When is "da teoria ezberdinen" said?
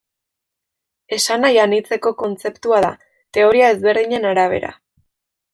2.89-4.29